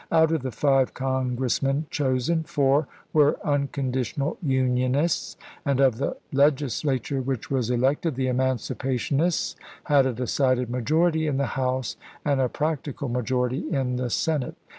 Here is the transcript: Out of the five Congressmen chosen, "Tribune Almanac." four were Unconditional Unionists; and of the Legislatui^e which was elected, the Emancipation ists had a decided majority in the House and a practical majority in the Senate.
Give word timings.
Out 0.11 0.31
of 0.31 0.41
the 0.41 0.49
five 0.51 0.95
Congressmen 0.95 1.85
chosen, 1.91 2.41
"Tribune 2.43 2.45
Almanac." 2.47 2.47
four 2.47 2.87
were 3.13 3.37
Unconditional 3.45 4.37
Unionists; 4.41 5.37
and 5.63 5.79
of 5.79 5.99
the 5.99 6.17
Legislatui^e 6.33 7.23
which 7.23 7.51
was 7.51 7.69
elected, 7.69 8.15
the 8.15 8.25
Emancipation 8.25 9.19
ists 9.19 9.55
had 9.83 10.07
a 10.07 10.13
decided 10.13 10.71
majority 10.71 11.27
in 11.27 11.37
the 11.37 11.45
House 11.53 11.97
and 12.25 12.41
a 12.41 12.49
practical 12.49 13.09
majority 13.09 13.69
in 13.71 13.97
the 13.97 14.09
Senate. 14.09 14.55